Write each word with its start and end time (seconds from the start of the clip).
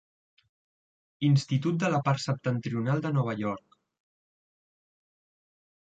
Institut 1.27 1.77
de 1.85 1.91
la 1.97 2.01
part 2.09 2.25
septentrional 2.25 3.07
de 3.07 3.15
Nova 3.21 3.39
York. 3.45 3.81